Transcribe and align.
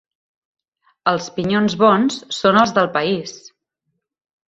Els 1.11 1.27
pinyons 1.37 1.77
bons 1.83 2.19
són 2.41 2.61
els 2.65 2.77
del 2.81 2.93
país. 2.99 3.39